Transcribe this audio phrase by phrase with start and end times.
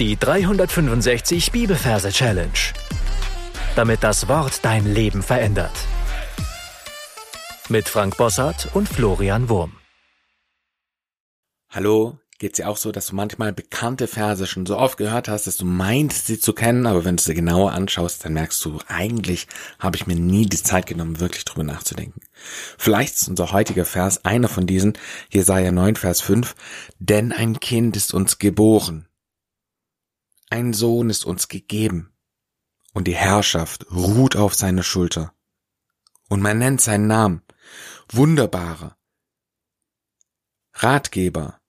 [0.00, 2.50] Die 365 Bibelverse Challenge.
[3.76, 5.70] Damit das Wort dein Leben verändert.
[7.68, 9.76] Mit Frank Bossart und Florian Wurm.
[11.70, 15.46] Hallo, geht's dir auch so, dass du manchmal bekannte Verse schon so oft gehört hast,
[15.46, 18.80] dass du meinst, sie zu kennen, aber wenn du sie genauer anschaust, dann merkst du,
[18.88, 19.46] eigentlich
[19.78, 22.20] habe ich mir nie die Zeit genommen, wirklich drüber nachzudenken.
[22.78, 24.94] Vielleicht ist unser heutiger Vers einer von diesen,
[25.30, 26.56] Jesaja 9, Vers 5,
[26.98, 29.06] denn ein Kind ist uns geboren
[30.50, 32.12] ein Sohn ist uns gegeben,
[32.92, 35.34] und die Herrschaft ruht auf seiner Schulter.
[36.28, 37.42] Und man nennt seinen Namen
[38.10, 38.96] Wunderbarer,
[40.74, 41.60] Ratgeber,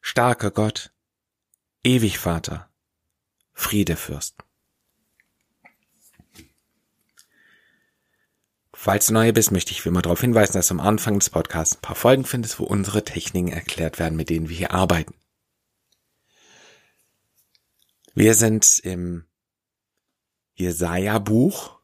[0.00, 0.92] starker Gott,
[1.84, 2.70] Ewigvater,
[3.52, 4.36] Friedefürst.
[8.74, 11.30] Falls du neu bist, möchte ich wie immer darauf hinweisen, dass du am Anfang des
[11.30, 15.14] Podcasts ein paar Folgen findest, wo unsere Techniken erklärt werden, mit denen wir hier arbeiten.
[18.14, 19.24] Wir sind im
[20.54, 21.78] Jesaja-Buch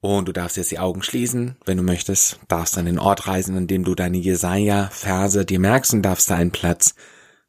[0.00, 3.54] und du darfst jetzt die Augen schließen, wenn du möchtest, darfst an den Ort reisen,
[3.54, 6.94] an dem du deine Jesaja-Verse dir merkst und darfst da einen Platz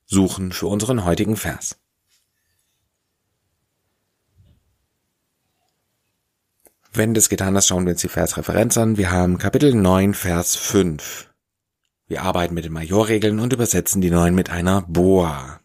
[0.05, 1.77] suchen für unseren heutigen Vers.
[6.91, 8.97] Wenn du das getan hast, schauen wir uns die Versreferenz an.
[8.97, 11.29] Wir haben Kapitel 9, Vers 5.
[12.07, 15.60] Wir arbeiten mit den Majorregeln und übersetzen die 9 mit einer Boa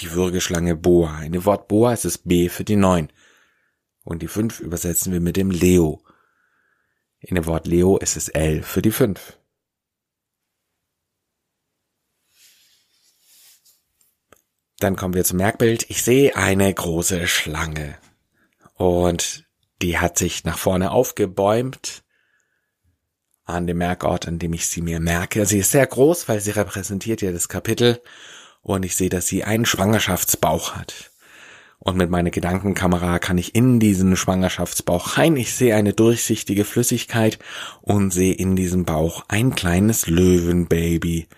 [0.00, 1.22] die Würgeschlange Boa.
[1.22, 3.10] In dem Wort Boa ist es B für die neun.
[4.04, 6.02] Und die fünf übersetzen wir mit dem Leo.
[7.20, 9.38] In dem Wort Leo ist es L für die fünf.
[14.78, 15.90] Dann kommen wir zum Merkbild.
[15.90, 17.98] Ich sehe eine große Schlange.
[18.74, 19.48] Und
[19.82, 22.04] die hat sich nach vorne aufgebäumt
[23.44, 25.46] an dem Merkort, an dem ich sie mir merke.
[25.46, 28.00] Sie ist sehr groß, weil sie repräsentiert ja das Kapitel
[28.74, 31.10] und ich sehe, dass sie einen Schwangerschaftsbauch hat.
[31.78, 35.36] Und mit meiner Gedankenkamera kann ich in diesen Schwangerschaftsbauch rein.
[35.36, 37.38] Ich sehe eine durchsichtige Flüssigkeit
[37.80, 41.28] und sehe in diesem Bauch ein kleines Löwenbaby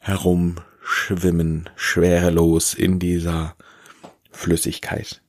[0.00, 3.56] herumschwimmen, schwerelos in dieser
[4.30, 5.22] Flüssigkeit.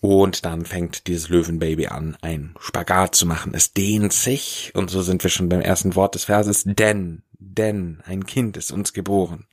[0.00, 3.54] Und dann fängt dieses Löwenbaby an, ein Spagat zu machen.
[3.54, 8.02] Es dehnt sich, und so sind wir schon beim ersten Wort des Verses, denn, denn
[8.04, 9.46] ein Kind ist uns geboren.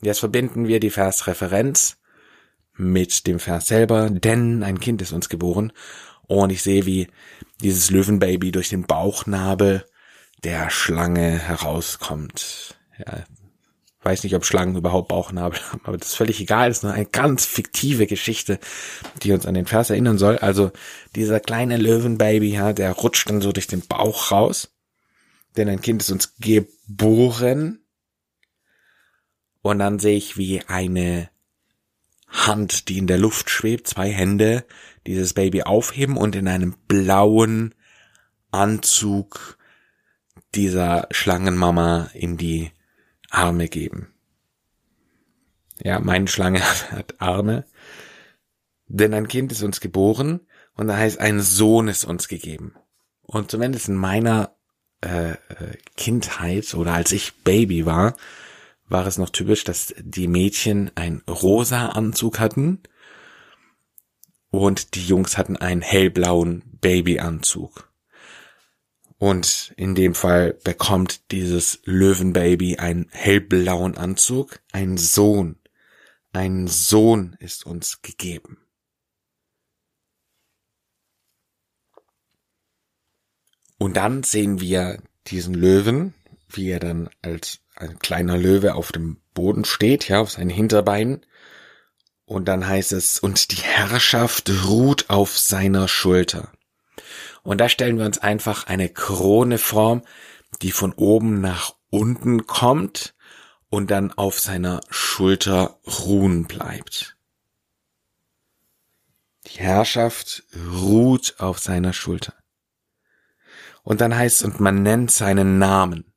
[0.00, 1.98] Jetzt verbinden wir die Versreferenz
[2.74, 5.72] mit dem Vers selber, denn ein Kind ist uns geboren.
[6.26, 7.08] Und ich sehe, wie
[7.60, 9.84] dieses Löwenbaby durch den Bauchnabel
[10.44, 12.76] der Schlange herauskommt.
[12.98, 13.24] Ja,
[14.02, 16.68] weiß nicht, ob Schlangen überhaupt Bauchnabel haben, aber das ist völlig egal.
[16.68, 18.58] Das ist nur eine ganz fiktive Geschichte,
[19.22, 20.38] die uns an den Vers erinnern soll.
[20.38, 20.72] Also
[21.14, 24.72] dieser kleine Löwenbaby, ja, der rutscht dann so durch den Bauch raus.
[25.56, 27.84] Denn ein Kind ist uns geboren.
[29.60, 31.30] Und dann sehe ich, wie eine
[32.28, 34.64] Hand, die in der Luft schwebt, zwei Hände,
[35.06, 37.74] dieses Baby aufheben und in einem blauen
[38.50, 39.58] Anzug
[40.54, 42.72] dieser Schlangenmama in die
[43.30, 44.12] Arme geben.
[45.82, 47.66] Ja, meine Schlange hat Arme.
[48.86, 50.40] Denn ein Kind ist uns geboren
[50.74, 52.74] und da heißt, ein Sohn ist uns gegeben.
[53.22, 54.54] Und zumindest in meiner
[55.02, 55.36] äh, äh,
[55.96, 58.16] Kindheit oder als ich Baby war,
[58.88, 62.80] war es noch typisch, dass die Mädchen ein rosa Anzug hatten
[64.50, 67.90] und die Jungs hatten einen hellblauen Babyanzug.
[69.18, 75.60] Und in dem Fall bekommt dieses Löwenbaby einen hellblauen Anzug, ein Sohn.
[76.32, 78.58] Ein Sohn ist uns gegeben.
[83.82, 86.14] Und dann sehen wir diesen Löwen,
[86.48, 91.26] wie er dann als ein kleiner Löwe auf dem Boden steht, ja, auf seinen Hinterbeinen.
[92.24, 96.52] Und dann heißt es, und die Herrschaft ruht auf seiner Schulter.
[97.42, 100.02] Und da stellen wir uns einfach eine Krone vor,
[100.62, 103.16] die von oben nach unten kommt
[103.68, 107.16] und dann auf seiner Schulter ruhen bleibt.
[109.48, 112.34] Die Herrschaft ruht auf seiner Schulter.
[113.82, 116.12] Und dann heißt es, und man nennt seinen Namen.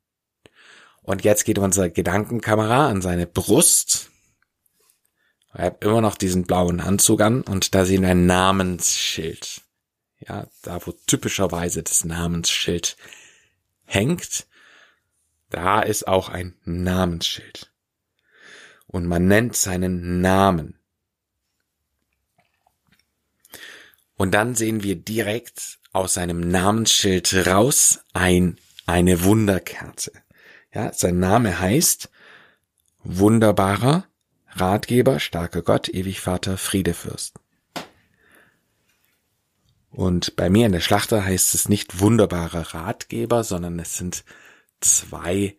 [1.01, 4.11] Und jetzt geht unsere Gedankenkamera an seine Brust.
[5.53, 9.61] Er hat immer noch diesen blauen Anzug an und da sehen wir ein Namensschild
[10.27, 12.97] ja, da wo typischerweise das Namensschild
[13.85, 14.47] hängt,
[15.49, 17.71] da ist auch ein Namensschild.
[18.87, 20.79] Und man nennt seinen Namen.
[24.15, 30.11] Und dann sehen wir direkt aus seinem Namensschild raus ein, eine Wunderkerze.
[30.73, 32.09] Ja, sein Name heißt
[33.05, 34.05] wunderbarer,
[34.49, 37.39] Ratgeber, starker Gott, ewig Vater, Friedefürst.
[39.89, 44.25] Und bei mir in der Schlachter heißt es nicht wunderbarer Ratgeber, sondern es sind
[44.81, 45.55] zwei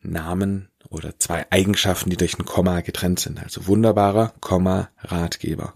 [0.00, 3.42] Namen oder zwei Eigenschaften, die durch ein Komma getrennt sind.
[3.42, 5.74] Also wunderbarer, Komma, Ratgeber.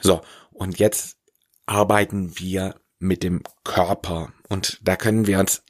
[0.00, 0.22] So,
[0.52, 1.16] und jetzt
[1.66, 4.32] arbeiten wir mit dem Körper.
[4.48, 5.62] Und da können wir uns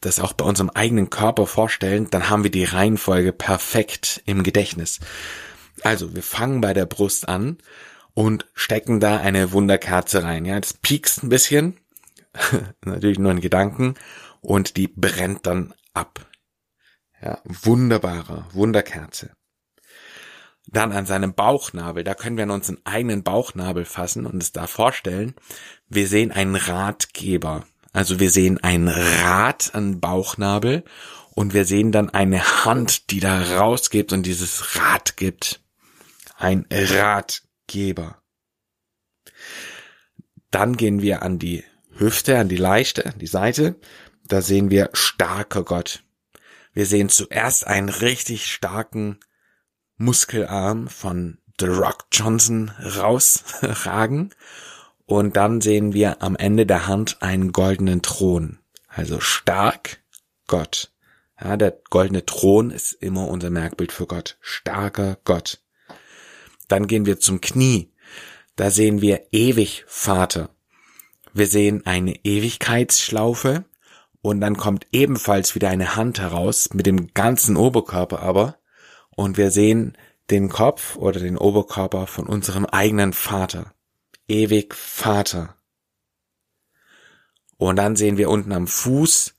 [0.00, 5.00] das auch bei unserem eigenen Körper vorstellen, dann haben wir die Reihenfolge perfekt im Gedächtnis.
[5.82, 7.58] Also, wir fangen bei der Brust an
[8.14, 10.44] und stecken da eine Wunderkerze rein.
[10.44, 11.78] Ja, das piekst ein bisschen,
[12.84, 13.94] natürlich nur in Gedanken,
[14.40, 16.30] und die brennt dann ab.
[17.22, 19.32] Ja, wunderbare Wunderkerze.
[20.68, 24.66] Dann an seinem Bauchnabel, da können wir an unseren eigenen Bauchnabel fassen und es da
[24.66, 25.34] vorstellen.
[25.88, 27.64] Wir sehen einen Ratgeber.
[27.92, 30.84] Also wir sehen ein Rad an Bauchnabel
[31.30, 35.62] und wir sehen dann eine Hand, die da rausgibt und dieses Rad gibt.
[36.36, 38.20] Ein Ratgeber.
[40.50, 41.64] Dann gehen wir an die
[41.96, 43.76] Hüfte, an die Leichte, an die Seite.
[44.24, 46.02] Da sehen wir starker Gott.
[46.72, 49.20] Wir sehen zuerst einen richtig starken
[49.98, 54.34] Muskelarm von The Rock Johnson rausragen
[55.06, 58.58] und dann sehen wir am Ende der Hand einen goldenen Thron.
[58.88, 60.00] Also stark
[60.46, 60.90] Gott.
[61.40, 64.38] Ja, der goldene Thron ist immer unser Merkbild für Gott.
[64.40, 65.60] Starker Gott.
[66.68, 67.92] Dann gehen wir zum Knie.
[68.56, 70.50] Da sehen wir ewig Vater.
[71.32, 73.64] Wir sehen eine Ewigkeitsschlaufe
[74.22, 78.56] und dann kommt ebenfalls wieder eine Hand heraus mit dem ganzen Oberkörper aber
[79.16, 79.96] und wir sehen
[80.30, 83.72] den Kopf oder den Oberkörper von unserem eigenen Vater.
[84.28, 85.56] Ewig Vater.
[87.56, 89.34] Und dann sehen wir unten am Fuß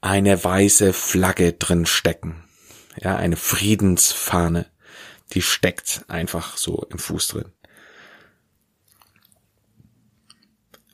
[0.00, 2.44] eine weiße Flagge drin stecken.
[3.00, 4.66] Ja, eine Friedensfahne.
[5.32, 7.52] Die steckt einfach so im Fuß drin.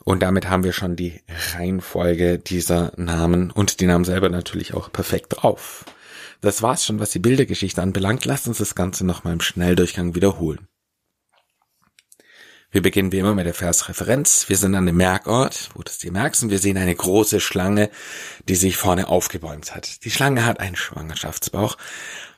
[0.05, 1.21] Und damit haben wir schon die
[1.55, 5.85] Reihenfolge dieser Namen und die Namen selber natürlich auch perfekt drauf.
[6.41, 8.25] Das war's schon, was die Bildergeschichte anbelangt.
[8.25, 10.69] Lasst uns das Ganze nochmal im Schnelldurchgang wiederholen.
[12.71, 14.49] Wir beginnen wie immer mit der Versreferenz.
[14.51, 17.91] Wir sind an dem Merkort, wo das die merkst, und wir sehen eine große Schlange,
[18.47, 20.05] die sich vorne aufgebäumt hat.
[20.05, 21.79] Die Schlange hat einen Schwangerschaftsbauch.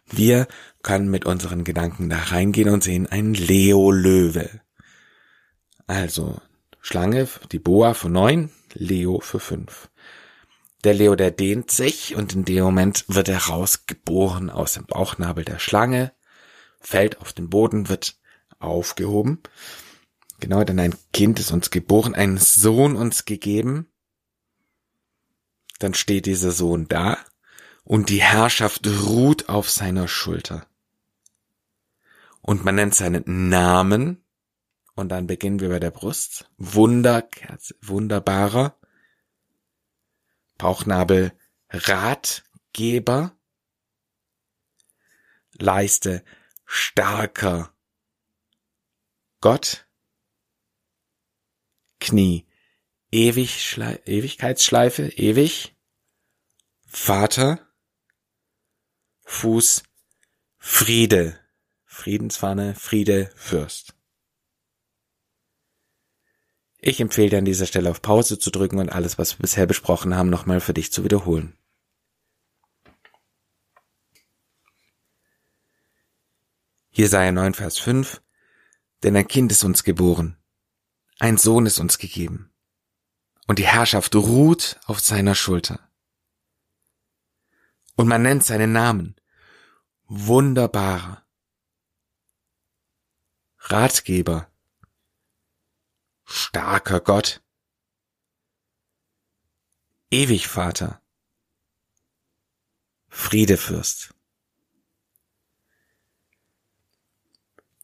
[0.06, 0.46] Wir
[0.82, 4.60] können mit unseren Gedanken da reingehen und sehen einen Leo-Löwe.
[5.88, 6.40] Also,
[6.80, 9.89] Schlange, die Boa für neun, Leo für fünf.
[10.84, 15.44] Der Leo, der dehnt sich und in dem Moment wird er rausgeboren aus dem Bauchnabel
[15.44, 16.12] der Schlange,
[16.80, 18.16] fällt auf den Boden, wird
[18.58, 19.42] aufgehoben.
[20.40, 23.88] Genau, denn ein Kind ist uns geboren, ein Sohn uns gegeben.
[25.78, 27.18] Dann steht dieser Sohn da
[27.84, 30.66] und die Herrschaft ruht auf seiner Schulter.
[32.40, 34.24] Und man nennt seinen Namen
[34.94, 36.50] und dann beginnen wir bei der Brust.
[36.56, 38.79] Wunderkerze, wunderbarer.
[40.60, 41.32] Bauchnabel,
[41.70, 43.34] Ratgeber.
[45.52, 46.22] Leiste,
[46.66, 47.72] starker.
[49.40, 49.86] Gott.
[51.98, 52.46] Knie,
[53.10, 55.74] ewig, Ewigkeitsschleife, ewig.
[56.86, 57.66] Vater.
[59.24, 59.82] Fuß,
[60.58, 61.40] Friede.
[61.86, 63.94] Friedensfahne, Friede, Fürst.
[66.82, 69.66] Ich empfehle dir an dieser Stelle auf Pause zu drücken und alles, was wir bisher
[69.66, 71.56] besprochen haben, nochmal für dich zu wiederholen.
[76.90, 78.22] Jesaja 9, Vers 5.
[79.02, 80.36] Denn ein Kind ist uns geboren.
[81.18, 82.50] Ein Sohn ist uns gegeben.
[83.46, 85.90] Und die Herrschaft ruht auf seiner Schulter.
[87.96, 89.16] Und man nennt seinen Namen
[90.06, 91.24] Wunderbarer,
[93.58, 94.49] Ratgeber,
[96.30, 97.42] starker Gott,
[100.10, 101.00] ewig Vater,
[103.08, 104.14] Friedefürst.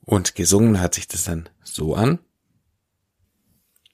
[0.04, 2.20] Und gesungen hat sich das dann so an.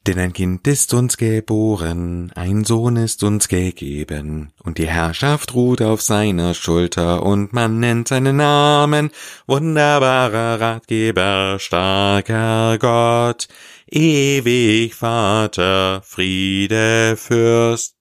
[0.06, 5.80] Denn ein Kind ist uns geboren, ein Sohn ist uns gegeben, und die Herrschaft ruht
[5.80, 9.12] auf seiner Schulter, und man nennt seinen Namen,
[9.46, 13.46] wunderbarer Ratgeber, starker Gott,
[13.92, 17.94] ewig Vater, Friede Fürst.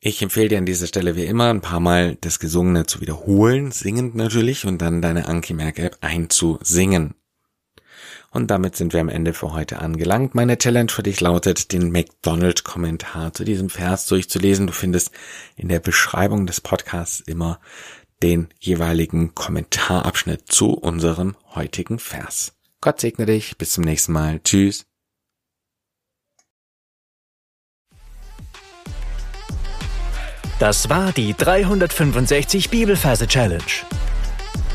[0.00, 3.70] Ich empfehle dir an dieser Stelle wie immer ein paar Mal das Gesungene zu wiederholen,
[3.72, 7.14] singend natürlich, und dann deine Anki-Merk-App einzusingen.
[8.30, 10.34] Und damit sind wir am Ende für heute angelangt.
[10.34, 14.66] Meine Challenge für dich lautet, den McDonald-Kommentar zu diesem Vers durchzulesen.
[14.66, 15.12] Du findest
[15.56, 17.58] in der Beschreibung des Podcasts immer
[18.22, 22.54] den jeweiligen Kommentarabschnitt zu unserem heutigen Vers.
[22.80, 23.58] Gott segne dich.
[23.58, 24.40] Bis zum nächsten Mal.
[24.40, 24.86] Tschüss.
[30.58, 33.62] Das war die 365 Bibelferse Challenge.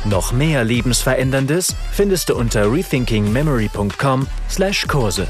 [0.06, 5.28] Noch mehr Lebensveränderndes findest du unter rethinkingmemory.com/Kurse.